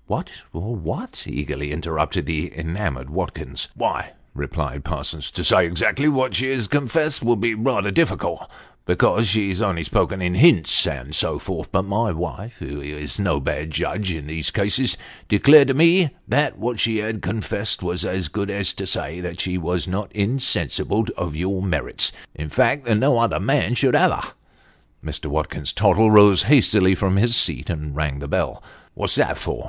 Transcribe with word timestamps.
"What 0.06 0.28
what?" 0.52 1.24
eagerly 1.26 1.72
interrupted 1.72 2.26
the 2.26 2.52
enamoured 2.54 3.08
Watkins." 3.08 3.68
Why," 3.74 4.10
replied 4.34 4.84
Parsons," 4.84 5.30
to 5.30 5.42
say 5.42 5.64
exactly 5.66 6.06
what 6.06 6.34
she 6.34 6.50
has 6.50 6.68
confessed, 6.68 7.22
would 7.22 7.40
be 7.40 7.54
rather 7.54 7.90
difficult, 7.90 8.46
because 8.84 9.32
they 9.32 9.54
only 9.64 9.84
spoke 9.84 10.12
in 10.12 10.34
hints, 10.34 10.86
and 10.86 11.14
so 11.14 11.38
forth; 11.38 11.72
but 11.72 11.84
my 11.86 12.12
wife, 12.12 12.56
who 12.58 12.82
is 12.82 13.18
no 13.18 13.40
bad 13.40 13.70
judge 13.70 14.10
in 14.12 14.26
these 14.26 14.50
cases, 14.50 14.98
declared 15.28 15.68
to 15.68 15.72
me 15.72 16.10
that 16.28 16.58
what 16.58 16.78
she 16.78 16.98
had 16.98 17.22
confessed 17.22 17.82
was 17.82 18.04
as 18.04 18.28
good 18.28 18.50
as 18.50 18.74
to 18.74 18.84
say 18.84 19.22
that 19.22 19.40
she 19.40 19.56
was 19.56 19.88
not 19.88 20.12
insensible 20.12 21.06
of 21.16 21.34
your 21.34 21.62
merits 21.62 22.12
in 22.34 22.50
fact, 22.50 22.84
that 22.84 22.96
no 22.96 23.16
other 23.18 23.40
man 23.40 23.74
should 23.74 23.94
have 23.94 24.10
her." 24.12 24.32
Mr. 25.02 25.24
Watkins 25.28 25.72
Tottle 25.72 26.10
rose 26.10 26.42
hastily 26.42 26.94
from 26.94 27.16
his 27.16 27.34
seat, 27.34 27.70
and 27.70 27.96
rang 27.96 28.18
the 28.18 28.28
bell." 28.28 28.62
What's 28.92 29.14
that 29.14 29.38
for 29.38 29.64